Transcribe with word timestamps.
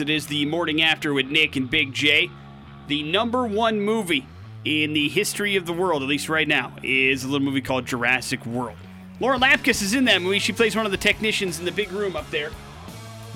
It 0.00 0.10
is 0.10 0.26
the 0.26 0.46
morning 0.46 0.82
after 0.82 1.12
with 1.12 1.26
Nick 1.26 1.56
and 1.56 1.68
Big 1.68 1.92
J. 1.92 2.30
The 2.86 3.02
number 3.02 3.46
one 3.46 3.80
movie 3.80 4.26
in 4.64 4.92
the 4.92 5.08
history 5.08 5.56
of 5.56 5.66
the 5.66 5.72
world, 5.72 6.02
at 6.02 6.08
least 6.08 6.28
right 6.28 6.46
now, 6.46 6.72
is 6.82 7.24
a 7.24 7.28
little 7.28 7.44
movie 7.44 7.60
called 7.60 7.86
Jurassic 7.86 8.44
World. 8.46 8.76
Lauren 9.20 9.40
Lapkus 9.40 9.82
is 9.82 9.94
in 9.94 10.04
that 10.04 10.22
movie. 10.22 10.38
She 10.38 10.52
plays 10.52 10.76
one 10.76 10.86
of 10.86 10.92
the 10.92 10.98
technicians 10.98 11.58
in 11.58 11.64
the 11.64 11.72
big 11.72 11.90
room 11.90 12.16
up 12.16 12.30
there, 12.30 12.50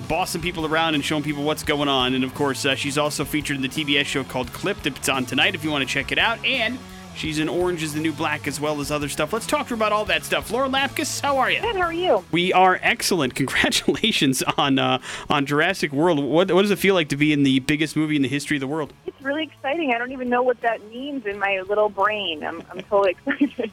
bossing 0.07 0.41
people 0.41 0.65
around 0.65 0.95
and 0.95 1.03
showing 1.03 1.23
people 1.23 1.43
what's 1.43 1.63
going 1.63 1.89
on. 1.89 2.13
And 2.13 2.23
of 2.23 2.33
course, 2.33 2.65
uh, 2.65 2.75
she's 2.75 2.97
also 2.97 3.25
featured 3.25 3.57
in 3.57 3.61
the 3.61 3.69
TBS 3.69 4.05
show 4.05 4.23
called 4.23 4.51
Clipped. 4.53 4.87
It's 4.87 5.09
on 5.09 5.25
tonight 5.25 5.55
if 5.55 5.63
you 5.63 5.71
want 5.71 5.87
to 5.87 5.93
check 5.93 6.11
it 6.11 6.17
out. 6.17 6.43
And 6.45 6.79
She's 7.15 7.39
in 7.39 7.47
Orange 7.47 7.83
is 7.83 7.93
the 7.93 7.99
New 7.99 8.11
Black 8.11 8.47
as 8.47 8.59
well 8.59 8.81
as 8.81 8.91
other 8.91 9.07
stuff. 9.07 9.31
Let's 9.31 9.45
talk 9.45 9.67
to 9.67 9.69
her 9.69 9.75
about 9.75 9.91
all 9.91 10.05
that 10.05 10.23
stuff. 10.23 10.51
Lauren 10.51 10.71
Lapkus, 10.71 11.21
how 11.21 11.37
are 11.37 11.49
you? 11.49 11.61
Good. 11.61 11.75
How 11.75 11.83
are 11.83 11.93
you? 11.93 12.25
We 12.31 12.51
are 12.51 12.79
excellent. 12.81 13.35
Congratulations 13.43 14.43
on 14.57 14.79
uh, 14.79 14.99
on 15.29 15.45
Jurassic 15.45 15.91
World. 15.91 16.19
What, 16.19 16.51
what 16.51 16.61
does 16.63 16.71
it 16.71 16.79
feel 16.79 16.95
like 16.95 17.09
to 17.09 17.17
be 17.17 17.31
in 17.31 17.43
the 17.43 17.59
biggest 17.59 17.95
movie 17.95 18.15
in 18.15 18.21
the 18.21 18.27
history 18.27 18.57
of 18.57 18.61
the 18.61 18.67
world? 18.67 18.93
It's 19.05 19.21
really 19.21 19.43
exciting. 19.43 19.93
I 19.93 19.97
don't 19.97 20.11
even 20.11 20.29
know 20.29 20.41
what 20.41 20.59
that 20.61 20.85
means 20.89 21.25
in 21.25 21.39
my 21.39 21.61
little 21.61 21.89
brain. 21.89 22.43
I'm, 22.43 22.63
I'm 22.71 22.81
totally 22.81 23.15
excited. 23.25 23.71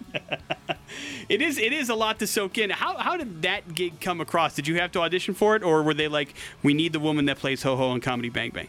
it 1.29 1.43
is 1.43 1.59
it 1.59 1.73
is 1.73 1.89
a 1.89 1.95
lot 1.95 2.19
to 2.19 2.27
soak 2.27 2.59
in. 2.59 2.71
How 2.71 2.97
how 2.99 3.17
did 3.17 3.43
that 3.43 3.75
gig 3.75 4.01
come 4.01 4.21
across? 4.21 4.55
Did 4.55 4.69
you 4.69 4.77
have 4.81 4.93
to 4.93 5.01
audition 5.01 5.35
for 5.35 5.57
it, 5.57 5.63
or 5.63 5.83
were 5.83 5.95
they 5.95 6.09
like, 6.09 6.35
we 6.63 6.75
need 6.75 6.93
the 6.93 7.01
woman 7.01 7.25
that 7.27 7.39
plays 7.39 7.63
Ho 7.63 7.77
Ho 7.77 7.93
in 7.95 8.01
Comedy 8.01 8.29
Bang 8.29 8.51
Bang? 8.51 8.69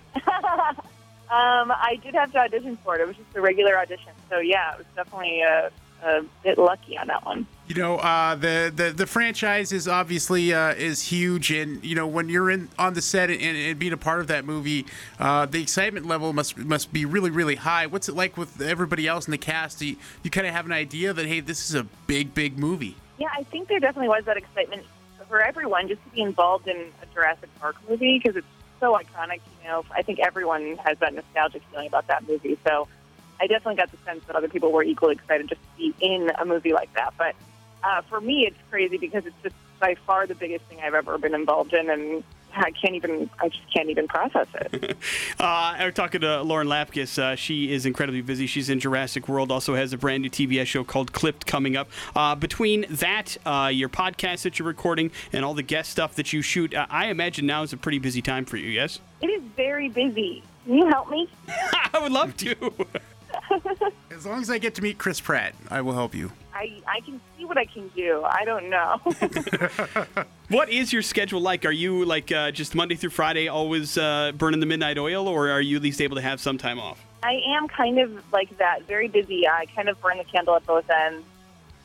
Um, 1.31 1.71
I 1.71 1.97
did 2.03 2.13
have 2.13 2.33
to 2.33 2.39
audition 2.39 2.77
for 2.83 2.95
it. 2.95 3.01
It 3.01 3.07
was 3.07 3.15
just 3.15 3.33
a 3.35 3.41
regular 3.41 3.77
audition. 3.77 4.11
So 4.29 4.39
yeah, 4.39 4.73
it 4.73 4.79
was 4.79 4.87
definitely 4.97 5.39
a, 5.39 5.71
a 6.03 6.23
bit 6.43 6.57
lucky 6.57 6.97
on 6.97 7.07
that 7.07 7.25
one. 7.25 7.47
You 7.67 7.75
know, 7.75 7.95
uh, 7.99 8.35
the, 8.35 8.69
the 8.75 8.91
the 8.91 9.07
franchise 9.07 9.71
is 9.71 9.87
obviously 9.87 10.53
uh, 10.53 10.73
is 10.73 11.03
huge, 11.03 11.49
and 11.49 11.81
you 11.85 11.95
know 11.95 12.05
when 12.05 12.27
you're 12.27 12.51
in 12.51 12.67
on 12.77 12.95
the 12.95 13.01
set 13.01 13.29
and, 13.29 13.41
and 13.41 13.79
being 13.79 13.93
a 13.93 13.97
part 13.97 14.19
of 14.19 14.27
that 14.27 14.43
movie, 14.43 14.85
uh, 15.19 15.45
the 15.45 15.61
excitement 15.61 16.05
level 16.05 16.33
must 16.33 16.57
must 16.57 16.91
be 16.91 17.05
really 17.05 17.29
really 17.29 17.55
high. 17.55 17.85
What's 17.85 18.09
it 18.09 18.15
like 18.15 18.35
with 18.35 18.59
everybody 18.59 19.07
else 19.07 19.25
in 19.25 19.31
the 19.31 19.37
cast? 19.37 19.79
Do 19.79 19.87
you, 19.87 19.95
you 20.23 20.29
kind 20.29 20.45
of 20.45 20.53
have 20.53 20.65
an 20.65 20.73
idea 20.73 21.13
that 21.13 21.25
hey, 21.25 21.39
this 21.39 21.69
is 21.69 21.75
a 21.75 21.85
big 22.07 22.33
big 22.33 22.59
movie? 22.59 22.97
Yeah, 23.17 23.29
I 23.33 23.43
think 23.43 23.69
there 23.69 23.79
definitely 23.79 24.09
was 24.09 24.25
that 24.25 24.35
excitement 24.35 24.83
for 25.29 25.41
everyone 25.41 25.87
just 25.87 26.03
to 26.03 26.09
be 26.09 26.19
involved 26.19 26.67
in 26.67 26.75
a 27.01 27.05
Jurassic 27.13 27.49
Park 27.57 27.77
movie 27.89 28.19
because 28.21 28.35
it's 28.35 28.47
so 28.81 28.97
iconic. 28.97 29.39
You 29.61 29.69
know, 29.69 29.85
I 29.95 30.01
think 30.01 30.19
everyone 30.19 30.77
has 30.83 30.97
that 30.99 31.13
nostalgic 31.13 31.61
feeling 31.71 31.87
about 31.87 32.07
that 32.07 32.27
movie. 32.27 32.57
So 32.67 32.89
I 33.39 33.47
definitely 33.47 33.75
got 33.75 33.91
the 33.91 33.97
sense 34.05 34.25
that 34.25 34.35
other 34.35 34.49
people 34.49 34.73
were 34.73 34.83
equally 34.83 35.13
excited 35.13 35.47
just 35.47 35.61
to 35.61 35.77
be 35.77 35.93
in 36.01 36.29
a 36.37 36.43
movie 36.43 36.73
like 36.73 36.93
that. 36.95 37.13
But 37.17 37.35
uh, 37.83 38.01
for 38.01 38.19
me, 38.19 38.45
it's 38.45 38.57
crazy 38.69 38.97
because 38.97 39.25
it's 39.25 39.41
just 39.41 39.55
by 39.79 39.95
far 39.95 40.27
the 40.27 40.35
biggest 40.35 40.65
thing 40.65 40.79
I've 40.83 40.93
ever 40.93 41.17
been 41.17 41.33
involved 41.33 41.73
in, 41.73 41.89
and 41.89 42.23
I 42.55 42.71
can't 42.71 42.95
even, 42.95 43.29
I 43.39 43.49
just 43.49 43.61
can't 43.73 43.89
even 43.89 44.07
process 44.07 44.47
it. 44.55 44.97
uh, 45.39 45.43
I'm 45.77 45.93
talking 45.93 46.21
to 46.21 46.41
Lauren 46.41 46.67
Lapkus. 46.67 47.17
Uh, 47.17 47.35
she 47.35 47.71
is 47.71 47.85
incredibly 47.85 48.21
busy. 48.21 48.47
She's 48.47 48.69
in 48.69 48.79
Jurassic 48.79 49.27
World, 49.27 49.51
also 49.51 49.75
has 49.75 49.93
a 49.93 49.97
brand 49.97 50.23
new 50.23 50.29
TBS 50.29 50.65
show 50.65 50.83
called 50.83 51.13
Clipped 51.13 51.45
coming 51.45 51.75
up. 51.75 51.89
Uh, 52.15 52.35
between 52.35 52.85
that, 52.89 53.37
uh, 53.45 53.69
your 53.71 53.89
podcast 53.89 54.43
that 54.43 54.59
you're 54.59 54.67
recording, 54.67 55.11
and 55.31 55.45
all 55.45 55.53
the 55.53 55.63
guest 55.63 55.91
stuff 55.91 56.15
that 56.15 56.33
you 56.33 56.41
shoot, 56.41 56.73
uh, 56.73 56.85
I 56.89 57.07
imagine 57.07 57.45
now 57.45 57.63
is 57.63 57.73
a 57.73 57.77
pretty 57.77 57.99
busy 57.99 58.21
time 58.21 58.45
for 58.45 58.57
you, 58.57 58.69
yes? 58.69 58.99
It 59.21 59.27
is 59.27 59.41
very 59.55 59.89
busy. 59.89 60.43
Can 60.65 60.75
you 60.75 60.87
help 60.87 61.09
me? 61.09 61.27
I 61.93 61.99
would 61.99 62.11
love 62.11 62.35
to. 62.37 62.55
as 64.11 64.25
long 64.25 64.41
as 64.41 64.49
I 64.49 64.57
get 64.57 64.75
to 64.75 64.81
meet 64.81 64.97
Chris 64.97 65.19
Pratt, 65.19 65.55
I 65.69 65.81
will 65.81 65.93
help 65.93 66.13
you. 66.13 66.31
I, 66.53 66.81
I 66.87 66.99
can 67.01 67.19
see 67.37 67.45
what 67.45 67.57
I 67.57 67.65
can 67.65 67.87
do. 67.89 68.23
I 68.23 68.45
don't 68.45 68.69
know. 68.69 69.01
What 70.51 70.69
is 70.69 70.91
your 70.91 71.01
schedule 71.01 71.39
like? 71.39 71.65
Are 71.65 71.71
you 71.71 72.03
like 72.03 72.31
uh, 72.31 72.51
just 72.51 72.75
Monday 72.75 72.95
through 72.95 73.11
Friday 73.11 73.47
always 73.47 73.97
uh, 73.97 74.33
burning 74.35 74.59
the 74.59 74.65
midnight 74.65 74.97
oil, 74.97 75.27
or 75.27 75.49
are 75.49 75.61
you 75.61 75.77
at 75.77 75.81
least 75.81 76.01
able 76.01 76.17
to 76.17 76.21
have 76.21 76.41
some 76.41 76.57
time 76.57 76.79
off? 76.79 77.03
I 77.23 77.39
am 77.47 77.67
kind 77.67 77.99
of 77.99 78.21
like 78.33 78.57
that, 78.57 78.83
very 78.83 79.07
busy. 79.07 79.47
I 79.47 79.65
kind 79.73 79.87
of 79.87 79.99
burn 80.01 80.17
the 80.17 80.23
candle 80.25 80.55
at 80.55 80.65
both 80.65 80.89
ends. 80.89 81.25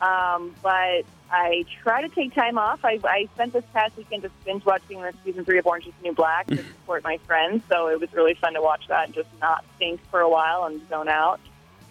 Um, 0.01 0.55
but 0.63 1.05
I 1.31 1.65
try 1.83 2.03
to 2.03 2.09
take 2.09 2.35
time 2.35 2.59
off. 2.59 2.85
I, 2.85 2.99
I 3.05 3.29
spent 3.35 3.53
this 3.53 3.65
past 3.73 3.97
weekend 3.97 4.23
just 4.23 4.45
binge 4.45 4.65
watching 4.65 5.01
the 5.01 5.15
season 5.25 5.45
three 5.45 5.59
of 5.59 5.67
Orange 5.67 5.87
is 5.87 5.93
the 6.03 6.09
New 6.09 6.15
Black 6.15 6.49
to 6.49 6.57
support 6.57 7.05
my 7.05 7.19
friends. 7.19 7.63
So 7.69 7.89
it 7.89 8.01
was 8.01 8.13
really 8.13 8.35
fun 8.35 8.55
to 8.55 8.61
watch 8.61 8.89
that 8.89 9.07
and 9.07 9.15
just 9.15 9.29
not 9.41 9.65
think 9.79 10.01
for 10.11 10.21
a 10.21 10.29
while 10.29 10.65
and 10.65 10.87
zone 10.89 11.09
out. 11.09 11.41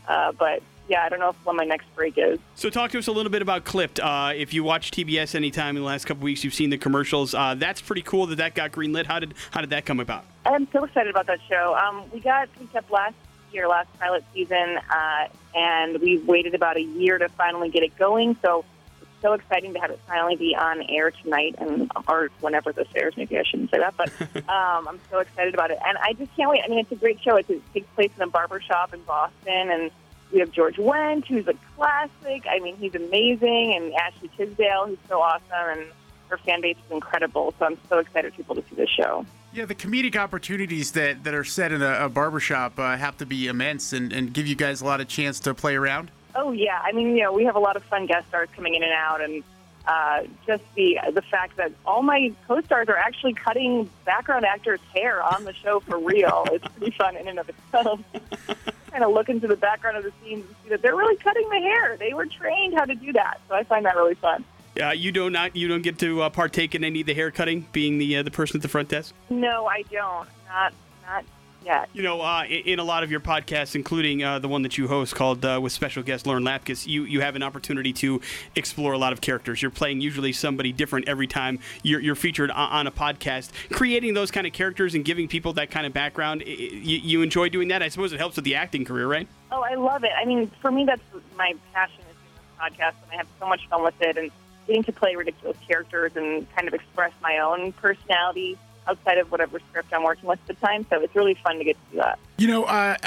Uh, 0.08 0.34
but 0.34 0.62
yeah, 0.88 1.04
I 1.04 1.10
don't 1.10 1.20
know 1.20 1.36
when 1.44 1.56
my 1.56 1.66
next 1.66 1.94
break 1.96 2.18
is. 2.18 2.40
So, 2.56 2.70
talk 2.70 2.92
to 2.92 3.00
us 3.00 3.08
a 3.08 3.12
little 3.12 3.32
bit 3.32 3.42
about 3.42 3.66
Clipped. 3.66 4.00
Uh, 4.00 4.34
if 4.36 4.54
you 4.54 4.64
watch 4.64 4.92
TBS 4.92 5.36
anytime 5.36 5.76
in 5.76 5.82
the 5.82 5.88
last 5.88 6.06
couple 6.06 6.24
weeks, 6.24 6.44
you've 6.44 6.54
seen 6.54 6.70
the 6.70 6.78
commercials. 6.78 7.34
Uh, 7.34 7.56
that's 7.56 7.82
pretty 7.82 8.02
cool 8.02 8.28
that 8.28 8.36
that 8.38 8.56
got 8.56 8.72
greenlit. 8.72 9.06
How 9.06 9.20
did 9.20 9.34
how 9.52 9.62
did 9.62 9.72
that 9.72 9.86
come 9.86 10.00
about? 10.00 10.26
I'm 10.46 10.68
so 10.72 10.84
excited 10.84 11.10
about 11.10 11.28
that 11.28 11.40
show. 11.50 11.76
Um, 11.76 12.04
we 12.12 12.20
got 12.20 12.50
picked 12.60 12.76
up 12.76 12.90
last 12.92 13.16
year, 13.52 13.68
last 13.68 13.88
pilot 14.00 14.24
season, 14.34 14.78
uh, 14.94 15.28
and 15.56 16.00
we 16.00 16.20
waited 16.20 16.54
about 16.54 16.78
a 16.78 16.82
year 16.82 17.18
to 17.18 17.30
finally 17.30 17.70
get 17.70 17.84
it 17.84 17.98
going. 17.98 18.38
So 18.44 18.64
it's 19.02 19.10
so 19.22 19.34
exciting 19.34 19.74
to 19.74 19.80
have 19.80 19.90
it 19.90 20.00
finally 20.08 20.36
be 20.36 20.56
on 20.56 20.84
air 20.90 21.10
tonight, 21.10 21.56
and 21.58 21.92
or 22.08 22.30
whenever 22.42 22.72
this 22.72 22.88
airs. 22.96 23.16
Maybe 23.18 23.40
I 23.40 23.44
shouldn't 23.44 23.72
say 23.72 23.80
that, 23.80 23.96
but 23.98 24.10
um, 24.50 24.88
I'm 24.88 25.00
so 25.10 25.20
excited 25.20 25.56
about 25.56 25.72
it, 25.72 25.80
and 25.84 25.98
I 25.98 26.14
just 26.14 26.36
can't 26.36 26.50
wait. 26.50 26.62
I 26.64 26.68
mean, 26.68 26.80
it's 26.80 26.92
a 26.92 26.96
great 26.96 27.22
show. 27.22 27.38
It 27.38 27.48
takes 27.74 27.88
place 27.96 28.12
in 28.16 28.22
a 28.22 28.28
barber 28.28 28.60
shop 28.60 28.94
in 28.94 29.02
Boston, 29.02 29.72
and 29.72 29.92
we 30.36 30.42
have 30.42 30.52
George 30.52 30.76
Wendt, 30.76 31.26
who's 31.28 31.48
a 31.48 31.54
classic. 31.78 32.46
I 32.48 32.60
mean, 32.60 32.76
he's 32.76 32.94
amazing, 32.94 33.74
and 33.74 33.94
Ashley 33.94 34.30
Tisdale, 34.36 34.88
who's 34.88 34.98
so 35.08 35.22
awesome, 35.22 35.80
and 35.80 35.88
her 36.28 36.38
fan 36.38 36.60
base 36.60 36.76
is 36.86 36.92
incredible. 36.92 37.54
So 37.58 37.66
I'm 37.66 37.78
so 37.88 38.00
excited 38.00 38.34
for 38.34 38.38
people 38.38 38.56
to 38.56 38.62
see 38.70 38.76
this 38.76 38.90
show. 38.90 39.26
Yeah, 39.54 39.64
the 39.64 39.76
comedic 39.76 40.18
opportunities 40.18 40.92
that, 40.92 41.24
that 41.24 41.34
are 41.34 41.46
set 41.46 41.72
in 41.72 41.82
a, 41.82 42.06
a 42.06 42.10
barbershop 42.10 42.78
uh, 42.78 42.98
have 42.98 43.16
to 43.20 43.26
be 43.26 43.48
immense 43.48 43.94
and, 43.94 44.12
and 44.12 44.34
give 44.34 44.46
you 44.46 44.56
guys 44.56 44.82
a 44.82 44.86
lot 44.86 45.00
of 45.00 45.08
chance 45.08 45.40
to 45.42 45.54
play 45.54 45.76
around. 45.76 46.12
Oh 46.36 46.52
yeah, 46.52 46.82
I 46.84 46.92
mean, 46.92 47.16
you 47.16 47.24
know, 47.24 47.32
we 47.32 47.46
have 47.46 47.56
a 47.56 47.60
lot 47.60 47.78
of 47.78 47.84
fun 47.86 48.06
guest 48.06 48.28
stars 48.28 48.50
coming 48.54 48.76
in 48.76 48.84
and 48.84 48.92
out, 48.92 49.22
and 49.22 49.42
uh, 49.88 50.24
just 50.46 50.64
the 50.76 51.00
the 51.14 51.22
fact 51.22 51.56
that 51.56 51.72
all 51.86 52.02
my 52.02 52.34
co-stars 52.46 52.90
are 52.90 52.98
actually 52.98 53.34
cutting 53.34 53.90
background 54.04 54.44
actors' 54.44 54.82
hair 54.94 55.24
on 55.24 55.46
the 55.46 55.54
show 55.54 55.80
for 55.80 55.98
real. 55.98 56.46
it's 56.52 56.68
pretty 56.78 56.94
fun 56.98 57.16
in 57.16 57.30
and 57.30 57.40
of 57.40 57.48
itself. 57.48 58.02
kind 58.96 59.04
of 59.04 59.14
look 59.14 59.28
into 59.28 59.46
the 59.46 59.58
background 59.58 59.98
of 59.98 60.06
the 60.06 60.14
scenes 60.24 60.46
and 60.48 60.56
see 60.64 60.70
that 60.70 60.82
they're 60.82 60.96
really 60.96 61.18
cutting 61.18 61.50
the 61.50 61.60
hair. 61.60 61.98
They 61.98 62.14
were 62.14 62.26
trained 62.26 62.76
how 62.76 62.86
to 62.86 62.96
do 62.96 63.12
that, 63.12 63.42
so 63.50 63.54
I 63.56 63.64
find 63.66 63.86
that 63.86 63.98
really 63.98 64.16
fun. 64.16 64.46
Yeah, 64.74 64.94
you 64.94 65.12
do 65.12 65.30
not 65.30 65.54
you 65.54 65.68
don't 65.68 65.82
get 65.82 66.00
to 66.00 66.22
uh, 66.22 66.30
partake 66.30 66.76
in 66.76 66.84
any 66.86 67.02
of 67.02 67.08
the 67.08 67.14
hair 67.14 67.30
cutting, 67.30 67.68
being 67.74 67.98
the 67.98 68.18
uh, 68.18 68.24
the 68.24 68.32
person 68.32 68.58
at 68.58 68.62
the 68.62 68.70
front 68.70 68.88
desk. 68.88 69.14
No, 69.30 69.68
I 69.68 69.82
don't. 69.92 70.30
Not 70.48 70.74
not 71.06 71.26
yet. 71.66 71.90
You 71.94 72.04
know, 72.04 72.22
uh, 72.22 72.44
in, 72.46 72.80
a 72.80 72.84
lot 72.84 73.04
of 73.04 73.12
your 73.12 73.20
podcasts, 73.20 73.76
including 73.76 74.24
uh, 74.24 74.40
the 74.40 74.48
one 74.48 74.62
that 74.62 74.78
you 74.78 74.88
host 74.88 75.16
called 75.16 75.44
uh, 75.44 75.60
with 75.62 75.72
special 75.72 76.04
guest 76.04 76.28
Lauren 76.28 76.44
Lapkus, 76.44 76.88
you, 76.88 77.04
you 77.04 77.22
have 77.22 77.36
an 77.36 77.44
opportunity 77.44 77.92
to 77.94 78.22
explore 78.56 78.94
a 78.94 78.98
lot 78.98 79.12
of 79.12 79.22
characters. 79.22 79.62
You're 79.62 79.72
playing 79.72 80.02
usually 80.02 80.32
somebody 80.32 80.72
different 80.72 81.08
every 81.08 81.28
time 81.28 81.60
you're, 81.84 82.00
you're 82.00 82.16
featured 82.16 82.52
on, 82.52 82.72
on, 82.72 82.88
a 82.88 82.92
podcast. 82.92 83.52
Creating 83.72 84.14
those 84.14 84.32
kind 84.32 84.46
of 84.46 84.54
characters 84.54 84.96
and 84.96 85.04
giving 85.04 85.28
people 85.28 85.54
that 85.54 85.72
kind 85.72 85.86
of 85.86 85.94
background, 85.94 86.44
you, 86.46 86.98
you 86.98 87.22
enjoy 87.22 87.50
doing 87.50 87.70
that. 87.70 87.82
I 87.82 87.90
suppose 87.90 88.14
it 88.14 88.18
helps 88.18 88.36
with 88.36 88.46
the 88.46 88.56
acting 88.56 88.86
career, 88.86 89.08
right? 89.08 89.28
Oh, 89.52 89.62
I 89.62 89.76
love 89.76 90.04
it. 90.04 90.12
I 90.16 90.26
mean, 90.26 90.52
for 90.62 90.72
me, 90.72 90.86
that's 90.86 91.02
my 91.36 91.56
passion 91.74 92.00
is 92.00 92.06
doing 92.06 92.36
this 92.36 92.80
podcast, 92.80 92.96
and 93.04 93.12
I 93.12 93.16
have 93.16 93.28
so 93.40 93.48
much 93.48 93.68
fun 93.68 93.84
with 93.84 94.00
it. 94.02 94.18
And 94.18 94.32
getting 94.68 94.84
to 94.84 94.92
play 94.92 95.16
ridiculous 95.16 95.58
characters 95.68 96.12
and 96.16 96.48
kind 96.56 96.68
of 96.68 96.74
express 96.74 97.12
my 97.22 97.40
own 97.40 97.72
personality 97.74 98.58
outside 98.88 99.18
of 99.18 99.32
whatever 99.32 99.60
script 99.70 99.94
I'm 99.94 100.04
working 100.04 100.28
with 100.28 100.40
at 100.48 100.60
the 100.60 100.66
time. 100.66 100.86
So 100.90 101.02
it's 101.02 101.16
really 101.16 101.36
fun 101.36 101.58
to 101.58 101.64
get 101.64 101.76
to 101.76 101.92
do 101.92 101.98
that. 101.98 102.20
You 102.38 102.48
know, 102.48 102.64
uh, 102.64 102.98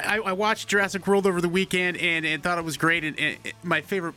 I, 0.00 0.18
I, 0.18 0.32
watched 0.32 0.68
Jurassic 0.68 1.06
World 1.06 1.26
over 1.26 1.40
the 1.40 1.48
weekend 1.48 1.96
and, 1.98 2.24
and 2.24 2.42
thought 2.42 2.58
it 2.58 2.64
was 2.64 2.76
great. 2.76 3.04
And, 3.04 3.18
and, 3.18 3.36
my 3.62 3.80
favorite 3.80 4.14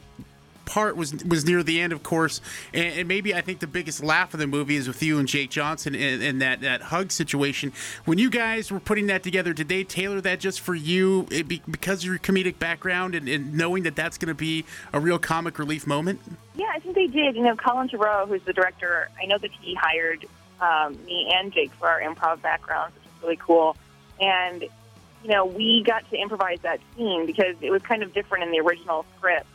part 0.65 0.95
was 0.95 1.13
was 1.25 1.45
near 1.45 1.63
the 1.63 1.81
end, 1.81 1.91
of 1.91 2.01
course. 2.01 2.39
And, 2.73 2.99
and, 2.99 3.07
maybe 3.07 3.35
I 3.35 3.41
think 3.41 3.59
the 3.59 3.67
biggest 3.67 4.01
laugh 4.03 4.33
of 4.33 4.39
the 4.39 4.47
movie 4.47 4.77
is 4.77 4.87
with 4.87 5.03
you 5.03 5.19
and 5.19 5.27
Jake 5.27 5.49
Johnson 5.49 5.93
and, 5.93 6.23
and 6.23 6.41
that, 6.41 6.61
that 6.61 6.81
hug 6.81 7.11
situation. 7.11 7.73
When 8.05 8.17
you 8.17 8.29
guys 8.29 8.71
were 8.71 8.79
putting 8.79 9.07
that 9.07 9.21
together, 9.21 9.53
did 9.53 9.67
they 9.67 9.83
tailor 9.83 10.21
that 10.21 10.39
just 10.39 10.61
for 10.61 10.73
you 10.73 11.23
be, 11.23 11.61
because 11.69 11.99
of 11.99 12.05
your 12.05 12.19
comedic 12.19 12.57
background 12.57 13.15
and, 13.15 13.27
and 13.27 13.53
knowing 13.53 13.83
that 13.83 13.95
that's 13.95 14.17
going 14.17 14.29
to 14.29 14.35
be 14.35 14.65
a 14.93 14.99
real 14.99 15.19
comic 15.19 15.59
relief 15.59 15.85
moment? 15.85 16.21
Yeah, 16.55 16.67
I 16.73 16.79
think 16.79 16.95
they 16.95 17.07
did. 17.07 17.35
You 17.35 17.43
know, 17.43 17.55
Colin 17.55 17.89
Trevorrow, 17.89 18.27
who's 18.27 18.43
the 18.43 18.53
director, 18.53 19.09
I 19.21 19.25
know 19.25 19.37
that 19.37 19.51
he 19.61 19.75
hired 19.75 20.25
um, 20.61 20.97
me 21.05 21.31
and 21.33 21.51
Jake 21.51 21.71
for 21.73 21.87
our 21.87 21.99
improv 22.01 22.41
backgrounds, 22.41 22.95
which 22.95 23.05
is 23.05 23.23
really 23.23 23.35
cool. 23.37 23.75
And, 24.19 24.61
you 24.61 25.29
know, 25.29 25.45
we 25.45 25.83
got 25.83 26.09
to 26.11 26.17
improvise 26.17 26.59
that 26.61 26.79
scene 26.95 27.25
because 27.25 27.55
it 27.61 27.71
was 27.71 27.81
kind 27.81 28.03
of 28.03 28.13
different 28.13 28.43
in 28.45 28.51
the 28.51 28.59
original 28.59 29.05
script. 29.17 29.47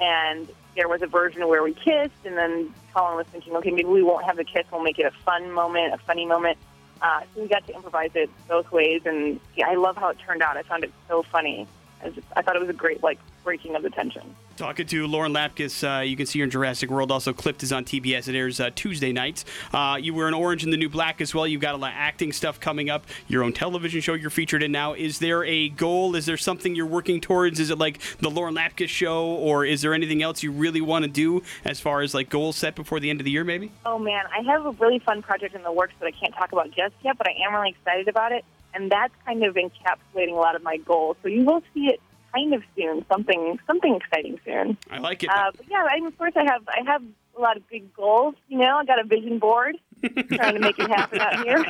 And 0.00 0.48
there 0.76 0.88
was 0.88 1.02
a 1.02 1.06
version 1.06 1.46
where 1.48 1.62
we 1.62 1.72
kissed, 1.72 2.24
and 2.24 2.36
then 2.36 2.72
Colin 2.94 3.16
was 3.16 3.26
thinking, 3.28 3.56
okay, 3.56 3.70
maybe 3.70 3.88
we 3.88 4.02
won't 4.02 4.24
have 4.24 4.36
the 4.36 4.44
kiss, 4.44 4.64
we'll 4.70 4.82
make 4.82 4.98
it 4.98 5.06
a 5.06 5.10
fun 5.24 5.50
moment, 5.50 5.94
a 5.94 5.98
funny 5.98 6.26
moment. 6.26 6.58
Uh, 7.00 7.20
so 7.34 7.42
we 7.42 7.48
got 7.48 7.66
to 7.66 7.74
improvise 7.74 8.10
it 8.14 8.30
both 8.48 8.70
ways, 8.70 9.02
and 9.04 9.40
yeah, 9.54 9.68
I 9.68 9.74
love 9.74 9.96
how 9.96 10.08
it 10.08 10.18
turned 10.18 10.42
out. 10.42 10.56
I 10.56 10.62
found 10.62 10.84
it 10.84 10.92
so 11.08 11.22
funny. 11.22 11.66
I, 12.02 12.10
just, 12.10 12.26
I 12.36 12.42
thought 12.42 12.56
it 12.56 12.60
was 12.60 12.68
a 12.68 12.74
great 12.74 13.02
like 13.02 13.18
breaking 13.44 13.74
of 13.76 13.82
the 13.82 13.90
tension. 13.90 14.34
Talking 14.56 14.86
to 14.86 15.06
Lauren 15.06 15.32
Lapkus, 15.32 15.84
uh, 15.84 16.00
you 16.00 16.16
can 16.16 16.24
see 16.24 16.38
her 16.38 16.44
in 16.44 16.50
Jurassic 16.50 16.90
World. 16.90 17.12
Also, 17.12 17.32
Clipped 17.34 17.62
is 17.62 17.72
on 17.72 17.84
TBS. 17.84 18.26
It 18.26 18.34
airs 18.34 18.58
uh, 18.58 18.70
Tuesday 18.74 19.12
nights. 19.12 19.44
Uh, 19.72 19.98
you 20.00 20.14
were 20.14 20.28
in 20.28 20.34
Orange 20.34 20.64
and 20.64 20.72
the 20.72 20.78
New 20.78 20.88
Black 20.88 21.20
as 21.20 21.34
well. 21.34 21.46
You've 21.46 21.60
got 21.60 21.74
a 21.74 21.78
lot 21.78 21.90
of 21.90 21.96
acting 21.98 22.32
stuff 22.32 22.58
coming 22.58 22.88
up. 22.88 23.06
Your 23.28 23.44
own 23.44 23.52
television 23.52 24.00
show 24.00 24.14
you're 24.14 24.30
featured 24.30 24.62
in 24.62 24.72
now. 24.72 24.94
Is 24.94 25.18
there 25.18 25.44
a 25.44 25.68
goal? 25.68 26.16
Is 26.16 26.24
there 26.24 26.38
something 26.38 26.74
you're 26.74 26.86
working 26.86 27.20
towards? 27.20 27.60
Is 27.60 27.70
it 27.70 27.78
like 27.78 28.00
the 28.18 28.30
Lauren 28.30 28.54
Lapkus 28.54 28.88
show, 28.88 29.26
or 29.26 29.64
is 29.64 29.82
there 29.82 29.92
anything 29.92 30.22
else 30.22 30.42
you 30.42 30.52
really 30.52 30.80
want 30.80 31.04
to 31.04 31.10
do 31.10 31.42
as 31.64 31.78
far 31.78 32.00
as 32.00 32.14
like 32.14 32.30
goals 32.30 32.56
set 32.56 32.74
before 32.74 32.98
the 32.98 33.10
end 33.10 33.20
of 33.20 33.24
the 33.24 33.30
year, 33.30 33.44
maybe? 33.44 33.70
Oh 33.84 33.98
man, 33.98 34.24
I 34.34 34.40
have 34.42 34.64
a 34.64 34.70
really 34.72 34.98
fun 35.00 35.22
project 35.22 35.54
in 35.54 35.62
the 35.62 35.72
works 35.72 35.92
that 36.00 36.06
I 36.06 36.12
can't 36.12 36.34
talk 36.34 36.52
about 36.52 36.70
just 36.70 36.94
yet, 37.04 37.18
but 37.18 37.28
I 37.28 37.34
am 37.46 37.54
really 37.54 37.70
excited 37.70 38.08
about 38.08 38.32
it, 38.32 38.44
and 38.76 38.92
that's 38.92 39.14
kind 39.24 39.42
of 39.42 39.54
encapsulating 39.54 40.32
a 40.32 40.40
lot 40.40 40.54
of 40.54 40.62
my 40.62 40.76
goals. 40.76 41.16
So 41.22 41.28
you 41.28 41.44
will 41.44 41.62
see 41.74 41.86
it 41.86 42.00
kind 42.34 42.52
of 42.54 42.62
soon, 42.76 43.04
something 43.10 43.58
something 43.66 43.96
exciting 43.96 44.38
soon. 44.44 44.76
I 44.90 44.98
like 44.98 45.22
it. 45.22 45.30
Uh, 45.30 45.50
but 45.56 45.66
yeah, 45.68 45.86
I 45.90 46.06
of 46.06 46.16
course, 46.18 46.34
I 46.36 46.44
have 46.44 46.62
I 46.68 46.82
have 46.86 47.02
a 47.36 47.40
lot 47.40 47.56
of 47.56 47.68
big 47.68 47.92
goals. 47.94 48.34
You 48.48 48.58
know, 48.58 48.76
I 48.76 48.84
got 48.84 48.98
a 49.00 49.04
vision 49.04 49.38
board, 49.38 49.76
trying 50.32 50.54
to 50.54 50.60
make 50.60 50.78
it 50.78 50.88
happen 50.88 51.20
out 51.20 51.44
here. 51.44 51.64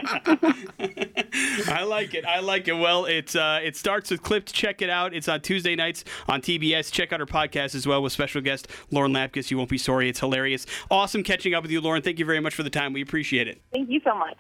I 1.69 1.85
like 1.85 2.14
it. 2.14 2.25
I 2.25 2.41
like 2.41 2.67
it. 2.69 2.75
Well, 2.75 3.05
it's 3.05 3.37
uh, 3.37 3.61
it 3.62 3.76
starts 3.76 4.11
with 4.11 4.23
Clipped. 4.23 4.52
Check 4.52 4.82
it 4.82 4.91
out. 4.91 5.14
It's 5.14 5.29
on 5.29 5.41
Tuesday 5.41 5.76
nights 5.76 6.05
on 6.29 6.41
TBS. 6.41 6.91
Check 6.91 7.12
out 7.12 7.20
our 7.20 7.26
podcast 7.26 7.76
as 7.76 7.87
well 7.87 8.02
with 8.02 8.12
special 8.12 8.41
guest 8.41 8.69
Lauren 8.91 9.12
Lapkus. 9.12 9.50
You 9.50 9.59
won't 9.59 9.70
be 9.70 9.79
sorry. 9.79 10.09
It's 10.09 10.20
hilarious. 10.20 10.67
Awesome 10.91 11.23
catching 11.23 11.55
up 11.55 11.62
with 11.62 11.70
you, 11.70 11.81
Lauren. 11.81 12.02
Thank 12.02 12.19
you 12.19 12.25
very 12.25 12.41
much 12.41 12.55
for 12.55 12.64
the 12.64 12.70
time. 12.70 12.93
We 12.93 13.02
appreciate 13.02 13.47
it. 13.47 13.62
Thank 13.73 13.91
you 13.91 14.00
so 14.05 14.14
much. 14.17 14.35